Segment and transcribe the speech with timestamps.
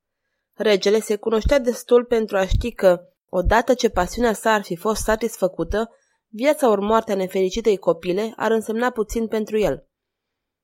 [0.52, 5.02] Regele se cunoștea destul pentru a ști că, odată ce pasiunea sa ar fi fost
[5.02, 5.90] satisfăcută,
[6.28, 9.88] viața ori moartea nefericitei copile ar însemna puțin pentru el.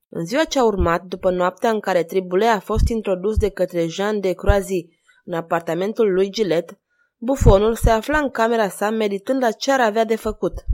[0.08, 3.86] În ziua ce a urmat, după noaptea în care Tribule a fost introdus de către
[3.86, 4.88] Jean de Croazy
[5.24, 6.78] în apartamentul lui Gilet,
[7.16, 10.64] bufonul se afla în camera sa meditând la ce ar avea de făcut.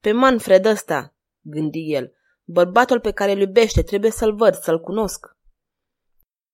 [0.00, 2.12] Pe Manfred ăsta, gândi el,
[2.44, 5.36] bărbatul pe care îl iubește, trebuie să-l văd, să-l cunosc.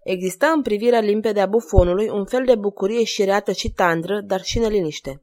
[0.02, 4.58] Exista în privirea limpede a bufonului un fel de bucurie șireată și tandră, dar și
[4.58, 5.22] neliniște.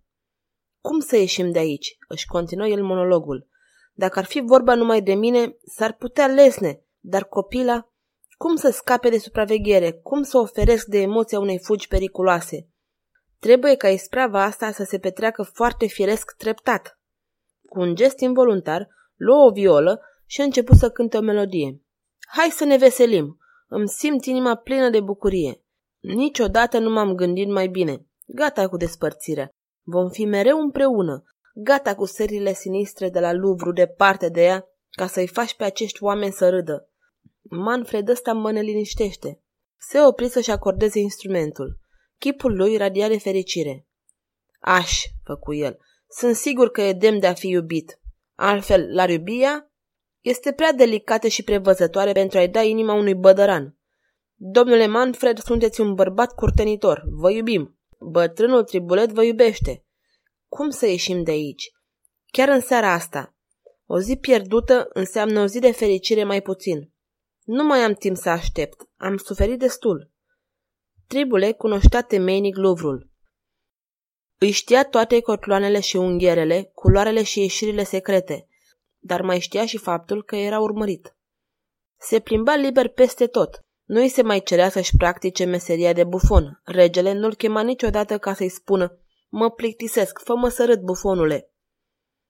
[0.81, 3.47] Cum să ieșim de aici?" își continuă el monologul.
[3.93, 7.89] Dacă ar fi vorba numai de mine, s-ar putea lesne, dar copila...
[8.37, 9.91] Cum să scape de supraveghere?
[9.91, 12.69] Cum să oferesc de emoția unei fugi periculoase?
[13.39, 16.99] Trebuie ca isprava asta să se petreacă foarte firesc treptat.
[17.69, 21.81] Cu un gest involuntar, luă o violă și a început să cânte o melodie.
[22.27, 23.39] Hai să ne veselim!
[23.67, 25.63] Îmi simt inima plină de bucurie.
[25.99, 28.05] Niciodată nu m-am gândit mai bine.
[28.25, 29.49] Gata cu despărțirea.
[29.83, 31.23] Vom fi mereu împreună.
[31.53, 36.03] Gata cu serile sinistre de la Louvre departe de ea, ca să-i faci pe acești
[36.03, 36.89] oameni să râdă.
[37.41, 39.41] Manfred ăsta mă neliniștește.
[39.77, 41.79] Se opri să-și acordeze instrumentul.
[42.17, 43.87] Chipul lui radia de fericire.
[44.59, 47.99] Aș, făcu el, sunt sigur că e demn de a fi iubit.
[48.35, 49.71] Altfel, la iubia
[50.25, 53.77] este prea delicată și prevăzătoare pentru a-i da inima unui bădăran.
[54.35, 57.03] Domnule Manfred, sunteți un bărbat curtenitor.
[57.09, 57.79] Vă iubim.
[57.99, 59.85] Bătrânul tribulet vă iubește.
[60.47, 61.71] Cum să ieșim de aici?
[62.25, 63.35] Chiar în seara asta.
[63.85, 66.93] O zi pierdută înseamnă o zi de fericire mai puțin.
[67.43, 68.81] Nu mai am timp să aștept.
[68.97, 70.11] Am suferit destul.
[71.07, 73.09] Tribule cunoștea temeinic Luvrul.
[74.37, 78.47] Îi știa toate cotloanele și unghierele, culoarele și ieșirile secrete,
[79.05, 81.15] dar mai știa și faptul că era urmărit.
[81.99, 83.59] Se plimba liber peste tot.
[83.83, 86.61] Nu îi se mai cerea să-și practice meseria de bufon.
[86.63, 88.99] Regele nu-l chema niciodată ca să-i spună
[89.29, 91.49] Mă plictisesc, fă-mă să râd, bufonule.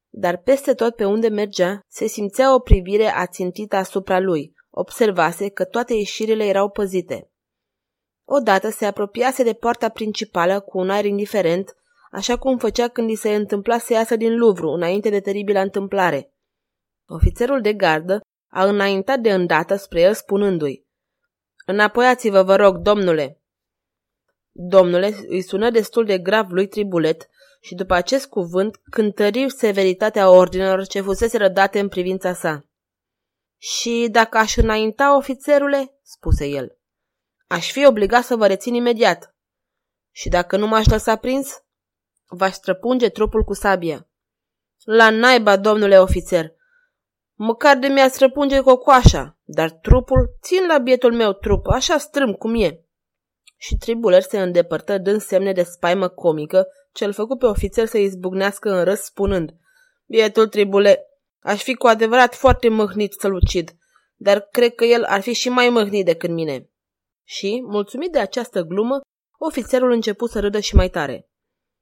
[0.10, 4.54] Dar peste tot pe unde mergea, se simțea o privire ațintită asupra lui.
[4.70, 7.32] Observase că toate ieșirile erau păzite.
[8.28, 11.76] Odată se apropiase de poarta principală cu un aer indiferent,
[12.12, 16.35] așa cum făcea când îi se întâmpla să iasă din Luvru, înainte de teribila întâmplare.
[17.08, 18.20] Ofițerul de gardă
[18.52, 20.86] a înaintat de îndată spre el spunându-i
[21.66, 23.42] Înapoiați-vă, vă rog, domnule!
[24.52, 27.30] Domnule, îi sună destul de grav lui Tribulet
[27.62, 32.66] și după acest cuvânt cântări severitatea ordinelor ce fusese rădate în privința sa.
[33.58, 36.78] Și dacă aș înainta, ofițerule, spuse el,
[37.48, 39.36] aș fi obligat să vă rețin imediat.
[40.12, 41.64] Și dacă nu m-aș lăsa prins,
[42.26, 44.10] va străpunge trupul cu sabia.
[44.84, 46.55] La naiba, domnule ofițer!
[47.38, 52.62] Măcar de mi-a străpunge cocoașa, dar trupul, țin la bietul meu trup, așa strâm cum
[52.62, 52.80] e.
[53.58, 58.70] Și tribuler se îndepărtă dând semne de spaimă comică, ce-l făcu pe ofițer să izbucnească
[58.70, 59.54] în râs spunând
[60.06, 61.06] Bietul tribule,
[61.40, 63.72] aș fi cu adevărat foarte mâhnit să-l ucid,
[64.16, 66.70] dar cred că el ar fi și mai mâhnit decât mine.
[67.24, 69.00] Și, mulțumit de această glumă,
[69.38, 71.30] ofițerul început să râdă și mai tare.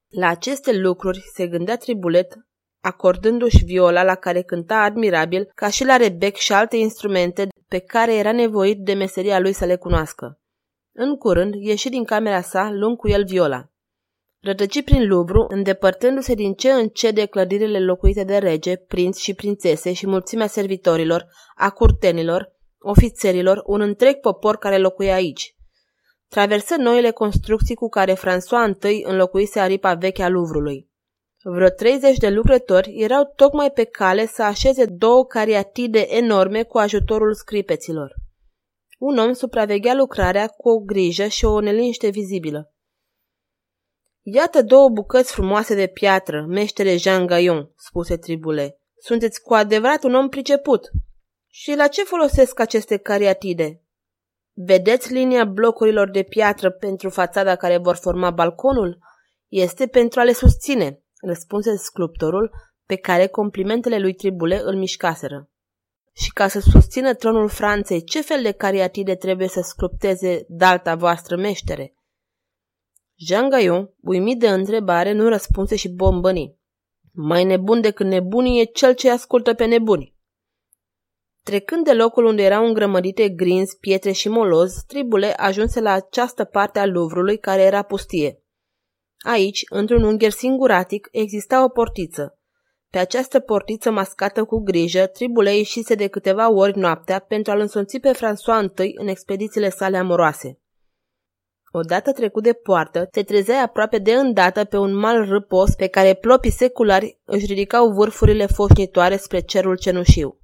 [0.08, 2.34] La aceste lucruri se gândea Tribulet,
[2.84, 8.16] acordându-și viola la care cânta admirabil, ca și la rebec și alte instrumente pe care
[8.16, 10.40] era nevoit de meseria lui să le cunoască.
[10.92, 13.68] În curând, ieși din camera sa, luând cu el viola.
[14.42, 19.34] Rătăci prin Luvru, îndepărtându-se din ce în ce de clădirile locuite de rege, prinți și
[19.34, 25.56] prințese și mulțimea servitorilor, a curtenilor, ofițerilor, un întreg popor care locuia aici.
[26.28, 30.92] Traversă noile construcții cu care François I înlocuise aripa veche a Luvrului.
[31.46, 37.34] Vreo 30 de lucrători erau tocmai pe cale să așeze două cariatide enorme cu ajutorul
[37.34, 38.14] scripeților.
[38.98, 42.74] Un om supraveghea lucrarea cu o grijă și o neliniște vizibilă.
[44.22, 48.82] Iată două bucăți frumoase de piatră, meștere Jean Gaion, spuse Tribule.
[48.98, 50.90] Sunteți cu adevărat un om priceput.
[51.48, 53.82] Și la ce folosesc aceste cariatide?
[54.54, 58.98] Vedeți linia blocurilor de piatră pentru fațada care vor forma balconul?
[59.48, 62.52] Este pentru a le susține, răspunse sculptorul,
[62.86, 65.50] pe care complimentele lui Tribule îl mișcaseră.
[66.14, 71.36] Și ca să susțină tronul Franței, ce fel de cariatide trebuie să sculpteze dalta voastră
[71.36, 71.96] meștere?
[73.16, 76.58] Jean Gaion, uimit de întrebare, nu răspunse și bombăni.
[77.12, 80.16] Mai nebun decât nebunii e cel ce ascultă pe nebuni.
[81.44, 86.80] Trecând de locul unde erau îngrămădite grinzi, pietre și moloz, tribule ajunse la această parte
[86.80, 88.43] a Luvrului care era pustie.
[89.24, 92.38] Aici, într-un ungher singuratic, exista o portiță.
[92.90, 98.00] Pe această portiță mascată cu grijă, tribule ieșise de câteva ori noaptea pentru a-l însoți
[98.00, 100.58] pe François I în expedițiile sale amoroase.
[101.72, 106.14] Odată trecut de poartă, te trezeai aproape de îndată pe un mal râpos pe care
[106.14, 110.40] plopii seculari își ridicau vârfurile foșnitoare spre cerul cenușiu.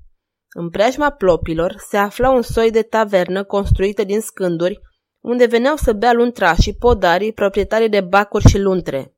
[0.49, 4.81] În preajma plopilor se afla un soi de tavernă construită din scânduri,
[5.19, 9.13] unde veneau să bea luntrașii, podarii, proprietarii de bacuri și luntre.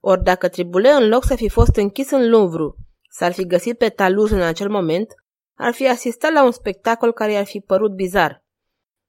[0.00, 2.74] Ori dacă Tribule, în loc să fi fost închis în Louvre,
[3.10, 5.14] s-ar fi găsit pe Taluz în acel moment,
[5.54, 8.44] ar fi asistat la un spectacol care i-ar fi părut bizar.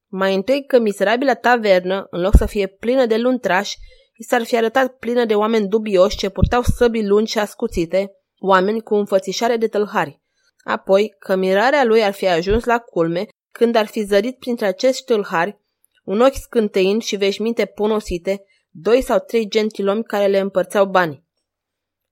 [0.07, 3.77] Mai întâi că miserabila tavernă, în loc să fie plină de luntrași,
[4.15, 8.81] i s-ar fi arătat plină de oameni dubioși ce purtau săbii lungi și ascuțite, oameni
[8.81, 10.21] cu înfățișare de tălhari.
[10.63, 15.03] Apoi că mirarea lui ar fi ajuns la culme când ar fi zărit printre acești
[15.03, 15.61] tâlhari
[16.03, 21.23] un ochi scânteind și veșminte ponosite, doi sau trei gentilomi care le împărțeau bani.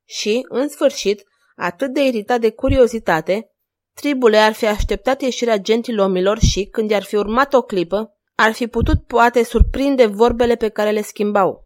[0.06, 1.24] Și, în sfârșit,
[1.56, 3.52] atât de iritat de curiozitate,
[3.94, 8.68] tribule ar fi așteptat ieșirea gentilomilor și, când i-ar fi urmat o clipă, ar fi
[8.68, 11.66] putut poate surprinde vorbele pe care le schimbau.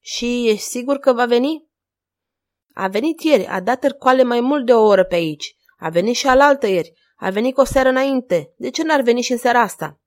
[0.00, 1.70] Și ești sigur că va veni?
[2.74, 5.56] A venit ieri, a dat târcoale mai mult de o oră pe aici.
[5.78, 6.92] A venit și alaltă ieri.
[7.16, 8.54] A venit cu o seară înainte.
[8.56, 10.01] De ce n-ar veni și în seara asta?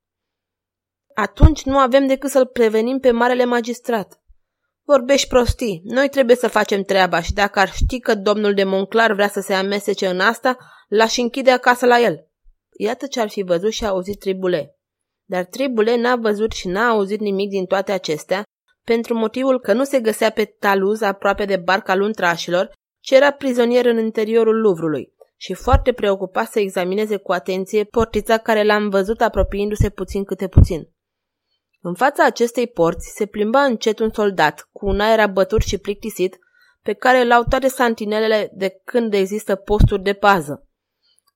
[1.17, 4.19] Atunci nu avem decât să-l prevenim pe marele magistrat.
[4.83, 5.81] Vorbești prostii.
[5.83, 9.39] Noi trebuie să facem treaba și dacă ar ști că domnul de Monclar vrea să
[9.39, 10.57] se amestece în asta,
[10.87, 12.27] l-aș închide acasă la el.
[12.77, 14.77] Iată ce ar fi văzut și auzit Tribule.
[15.25, 18.43] Dar Tribule n-a văzut și n-a auzit nimic din toate acestea,
[18.83, 23.85] pentru motivul că nu se găsea pe taluz aproape de barca luntrașilor, ci era prizonier
[23.85, 29.89] în interiorul Luvrului și foarte preocupat să examineze cu atenție portița care l-am văzut apropiindu-se
[29.89, 30.93] puțin câte puțin.
[31.87, 36.39] În fața acestei porți se plimba încet un soldat, cu un aer abătut și plictisit,
[36.81, 40.67] pe care l-au toate santinelele de când există posturi de pază.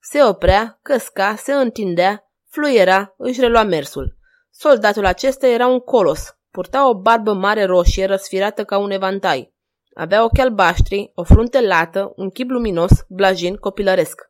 [0.01, 4.17] Se oprea, căsca, se întindea, fluiera, își relua mersul.
[4.49, 9.53] Soldatul acesta era un colos, purta o barbă mare roșie răsfirată ca un evantai.
[9.93, 14.21] Avea ochi albaștri, o frunte lată, un chip luminos, blajin, copilăresc.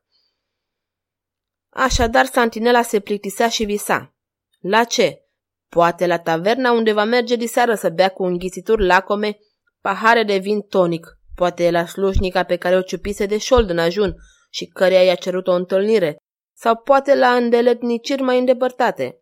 [1.70, 4.14] Așadar, Santinela se plictisea și visa.
[4.60, 5.24] La ce?
[5.70, 9.38] Poate la taverna unde va merge diseară să bea cu înghițituri lacome
[9.82, 11.08] pahare de vin tonic.
[11.36, 14.16] Poate la slujnica pe care o ciupise de șold în ajun
[14.50, 16.18] și căreia i-a cerut o întâlnire.
[16.58, 19.22] Sau poate la îndeletniciri mai îndepărtate.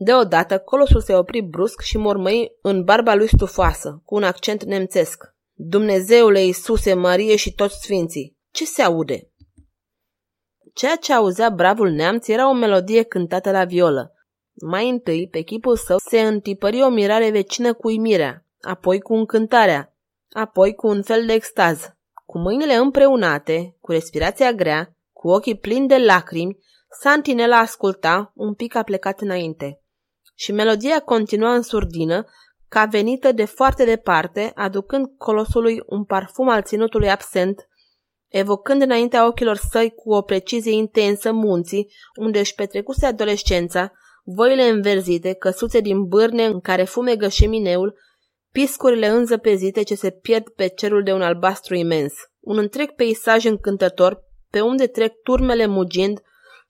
[0.00, 5.24] Deodată, colosul se opri brusc și mormăi în barba lui stufoasă, cu un accent nemțesc.
[5.54, 9.32] Dumnezeule Iisuse, Marie și toți sfinții, ce se aude?
[10.74, 14.12] Ceea ce auzea bravul neamț era o melodie cântată la violă.
[14.60, 19.94] Mai întâi, pe chipul său, se întipări o mirare vecină cu uimirea, apoi cu încântarea,
[20.30, 21.80] apoi cu un fel de extaz.
[22.26, 26.58] Cu mâinile împreunate, cu respirația grea, cu ochii plini de lacrimi,
[27.00, 29.80] Santinela asculta, un pic a plecat înainte.
[30.34, 32.26] Și melodia continua în surdină,
[32.68, 37.68] ca venită de foarte departe, aducând colosului un parfum al ținutului absent,
[38.28, 43.92] evocând înaintea ochilor săi cu o precizie intensă munții, unde își petrecuse adolescența,
[44.34, 47.98] voile înverzite, căsuțe din bârne în care fumegă șemineul,
[48.52, 52.12] piscurile înzăpezite ce se pierd pe cerul de un albastru imens.
[52.40, 56.20] Un întreg peisaj încântător, pe unde trec turmele mugind,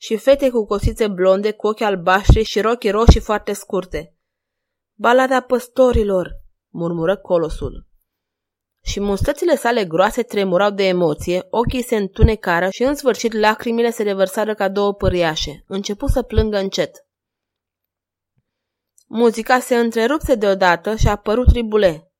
[0.00, 4.14] și fete cu cosițe blonde, cu ochi albaștri și rochi roșii foarte scurte.
[4.94, 6.28] Balada păstorilor,
[6.68, 7.86] murmură colosul.
[8.82, 14.02] Și mustățile sale groase tremurau de emoție, ochii se întunecară și în sfârșit lacrimile se
[14.02, 15.64] revărsară ca două păriașe.
[15.66, 17.07] Începu să plângă încet.
[19.10, 22.12] Muzica se întrerupse deodată și a apărut Tribule.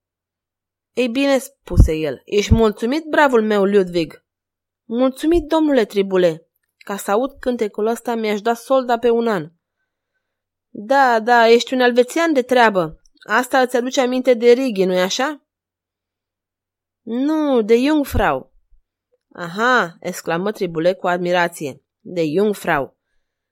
[0.92, 4.24] Ei bine, spuse el, ești mulțumit, bravul meu, Ludwig?
[4.84, 6.48] Mulțumit, domnule Tribule.
[6.76, 9.50] Ca să aud cântecul ăsta mi-aș da solda pe un an.
[10.68, 13.00] Da, da, ești un elvețian de treabă.
[13.28, 15.46] Asta îți aduce aminte de Rigi, nu-i așa?
[17.02, 18.52] Nu, de Jungfrau.
[19.32, 21.84] Aha, exclamă Tribule cu admirație.
[22.00, 22.96] De Jungfrau.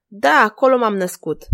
[0.06, 1.44] Da, acolo m-am născut.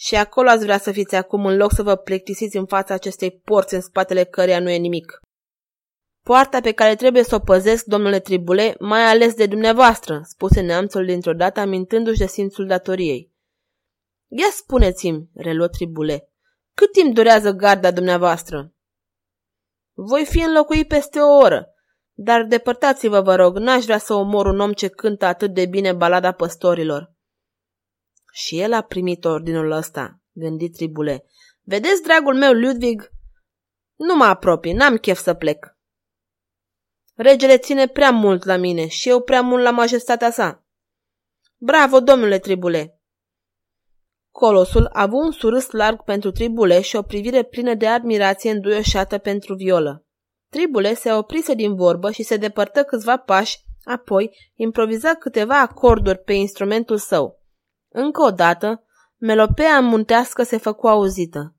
[0.00, 3.30] Și acolo ați vrea să fiți acum în loc să vă plictisiți în fața acestei
[3.30, 5.20] porți în spatele căreia nu e nimic.
[6.24, 11.04] Poarta pe care trebuie să o păzesc, domnule Tribule, mai ales de dumneavoastră, spuse neamțul
[11.04, 13.32] dintr-o dată amintându-și de simțul datoriei.
[14.28, 16.28] Ia spuneți-mi, reluă Tribule,
[16.74, 18.72] cât timp durează garda dumneavoastră?
[19.92, 21.74] Voi fi înlocuit peste o oră,
[22.12, 25.92] dar depărtați-vă, vă rog, n-aș vrea să omor un om ce cântă atât de bine
[25.92, 27.16] balada păstorilor.
[28.32, 31.24] Și el a primit ordinul ăsta, gândit Tribule.
[31.62, 33.10] Vedeți, dragul meu, Ludwig?
[33.96, 35.76] Nu mă apropii, n-am chef să plec.
[37.14, 40.64] Regele ține prea mult la mine și eu prea mult la majestatea sa.
[41.56, 43.00] Bravo, domnule Tribule!
[44.30, 49.18] Colosul a avut un surâs larg pentru Tribule și o privire plină de admirație înduioșată
[49.18, 50.06] pentru violă.
[50.50, 56.32] Tribule se oprise din vorbă și se depărtă câțiva pași, apoi improviza câteva acorduri pe
[56.32, 57.37] instrumentul său.
[57.88, 58.84] Încă o dată,
[59.16, 61.56] melopea muntească se făcu auzită.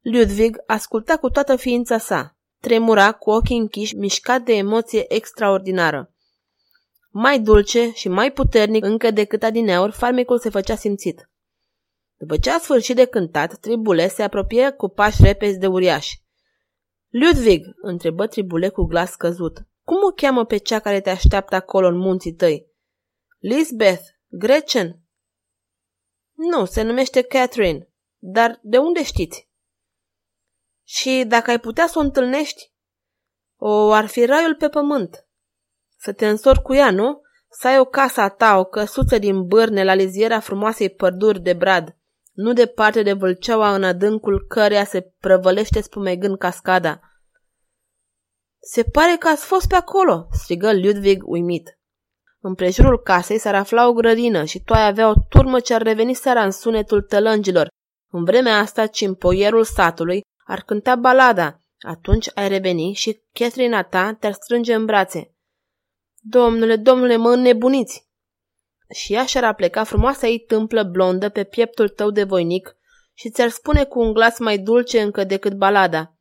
[0.00, 2.36] Ludwig asculta cu toată ființa sa.
[2.60, 6.14] Tremura cu ochii închiși, mișcat de emoție extraordinară.
[7.10, 11.30] Mai dulce și mai puternic încă decât adineori, farmecul se făcea simțit.
[12.16, 16.12] După ce a sfârșit de cântat, Tribule se apropie cu pași repezi de uriaș.
[17.08, 21.86] Ludwig, întrebă Tribule cu glas căzut, cum o cheamă pe cea care te așteaptă acolo
[21.86, 22.66] în munții tăi?
[23.38, 25.00] Lisbeth, Gretchen,
[26.48, 27.88] nu, se numește Catherine.
[28.18, 29.48] Dar de unde știți?
[30.84, 32.72] Și dacă ai putea să o întâlnești?
[33.56, 35.26] O, ar fi raiul pe pământ.
[35.96, 37.20] Să te însori cu ea, nu?
[37.50, 41.52] Să ai o casă a ta, o căsuță din bârne la liziera frumoasei păduri de
[41.52, 41.96] brad,
[42.32, 47.00] nu departe de vâlceaua în adâncul căreia se prăvălește spumegând cascada.
[48.58, 51.79] Se pare că ați fost pe acolo, strigă Ludwig uimit.
[52.42, 56.14] În prejurul casei s-ar afla o grădină și toaia avea o turmă ce ar reveni
[56.14, 57.68] seara în sunetul tălângilor.
[58.10, 61.60] În vremea asta, cimpoierul satului ar cânta balada.
[61.80, 65.34] Atunci ai reveni și Catherine ta te-ar strânge în brațe.
[66.20, 68.08] Domnule, domnule, mă înnebuniți!
[68.94, 72.76] Și ea și-ar apleca frumoasa ei tâmplă blondă pe pieptul tău de voinic
[73.14, 76.14] și ți-ar spune cu un glas mai dulce încă decât balada.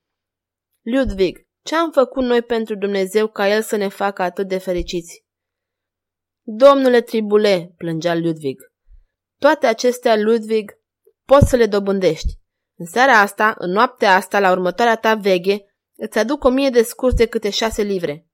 [0.82, 5.29] Ludwig, ce am făcut noi pentru Dumnezeu ca El să ne facă atât de fericiți?
[6.52, 8.72] Domnule Tribule, plângea Ludwig.
[9.38, 10.72] Toate acestea, Ludwig,
[11.26, 12.40] poți să le dobândești.
[12.76, 15.66] În seara asta, în noaptea asta, la următoarea ta veghe,
[15.96, 18.28] îți aduc o mie de scuzi de câte șase livre.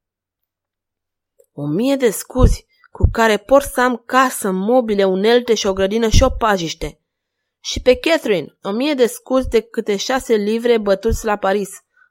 [1.51, 6.07] O mie de scuzi cu care pot să am casă, mobile, unelte și o grădină
[6.07, 6.99] și o pajiște.
[7.59, 11.69] Și pe Catherine, o mie de scuzi de câte șase livre bătuți la Paris.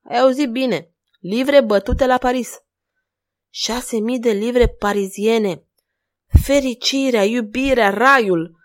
[0.08, 2.62] Ai auzit bine, livre bătute la Paris.
[3.50, 5.64] Șase mii de livre pariziene,
[6.44, 8.56] fericirea, iubirea, raiul.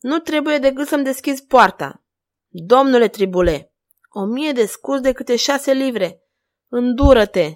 [0.00, 2.04] Nu trebuie decât să-mi deschizi poarta.
[2.48, 3.72] Domnule Tribule,
[4.10, 6.22] o mie de scuz de câte șase livre.
[6.68, 7.50] Îndură-te!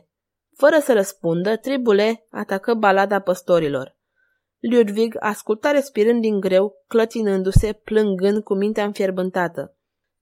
[0.56, 3.96] Fără să răspundă, Tribule atacă balada păstorilor.
[4.58, 9.76] Ludwig asculta respirând din greu, clătinându-se, plângând cu mintea înfierbântată.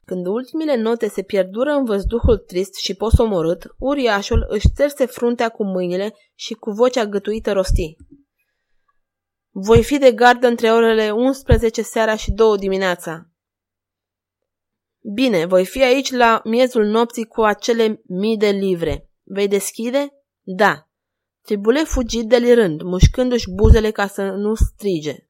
[0.05, 5.65] Când ultimile note se pierdură în văzduhul trist și posomorât, uriașul își țerse fruntea cu
[5.65, 7.97] mâinile și cu vocea gătuită rosti.
[9.57, 13.29] Voi fi de gardă între orele 11 seara și 2 dimineața.
[15.01, 19.11] Bine, voi fi aici la miezul nopții cu acele mii de livre.
[19.23, 20.13] Vei deschide?
[20.41, 20.89] Da.
[21.43, 25.29] Tribule fugi delirând, mușcându-și buzele ca să nu strige.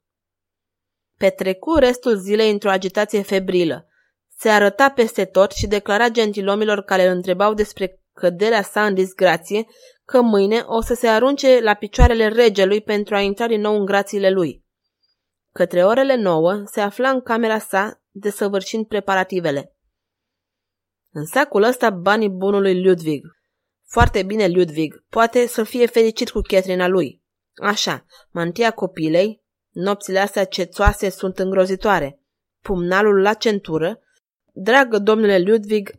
[1.16, 3.88] Petrecu restul zilei într-o agitație febrilă.
[4.36, 9.66] Se arăta peste tot și declara gentilomilor care îl întrebau despre căderea sa în disgrație
[10.04, 13.84] că mâine o să se arunce la picioarele regelui pentru a intra din nou în
[13.84, 14.64] grațiile lui.
[15.52, 19.76] Către orele nouă se afla în camera sa, desăvârșind preparativele.
[21.10, 23.26] În sacul ăsta banii bunului Ludwig.
[23.86, 27.22] Foarte bine, Ludwig, poate să fie fericit cu Catherine lui.
[27.54, 29.44] Așa, mantia copilei,
[29.74, 32.20] Nopțile astea cețoase sunt îngrozitoare.
[32.60, 34.00] Pumnalul la centură.
[34.52, 35.90] Dragă domnule Ludwig,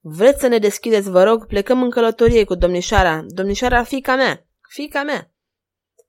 [0.00, 1.46] vreți să ne deschideți, vă rog?
[1.46, 3.24] Plecăm în călătorie cu domnișoara.
[3.26, 4.46] Domnișoara, fica mea.
[4.68, 5.32] Fica mea.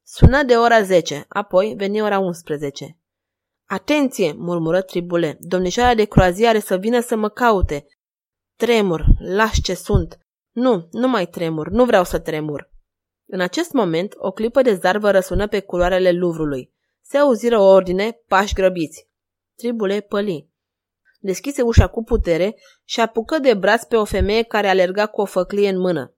[0.03, 2.98] Suna de ora 10, apoi veni ora 11.
[3.65, 7.86] Atenție, murmură Tribule, domnișoara de croaziare să vină să mă caute.
[8.55, 10.19] Tremur, lași ce sunt.
[10.51, 12.72] Nu, nu mai tremur, nu vreau să tremur.
[13.25, 16.74] În acest moment, o clipă de zarvă răsună pe culoarele Luvrului.
[17.01, 19.10] Se auziră o ordine, pași grăbiți.
[19.55, 20.50] Tribule păli.
[21.22, 25.26] Deschise ușa cu putere și apucă de braț pe o femeie care alerga cu o
[25.26, 26.14] făclie în mână.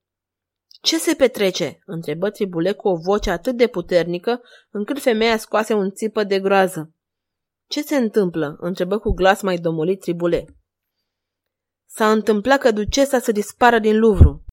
[0.81, 5.91] Ce se petrece?" întrebă Tribule cu o voce atât de puternică, încât femeia scoase un
[5.91, 6.93] țipă de groază.
[7.67, 10.45] Ce se întâmplă?" întrebă cu glas mai domolit Tribule.
[11.85, 14.45] S-a întâmplat că ducesa să dispară din Luvru.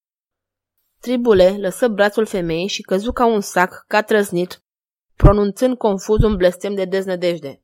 [1.00, 4.62] Tribule lăsă brațul femeii și căzu ca un sac, ca trăznit,
[5.17, 7.62] pronunțând confuz un blestem de deznădejde.